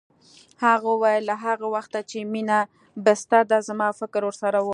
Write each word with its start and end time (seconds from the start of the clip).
هغه 0.63 0.85
وویل 0.91 1.23
له 1.29 1.35
هغه 1.45 1.67
وخته 1.75 1.99
چې 2.09 2.19
مينه 2.33 2.59
بستر 3.05 3.43
ده 3.51 3.57
زما 3.67 3.89
فکر 3.99 4.21
ورسره 4.25 4.59
و 4.63 4.69